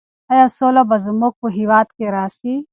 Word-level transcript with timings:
ایا 0.31 0.47
سوله 0.57 0.83
به 0.89 0.97
زموږ 1.05 1.33
په 1.41 1.47
هېواد 1.57 1.87
کې 1.97 2.05
راسي؟ 2.15 2.55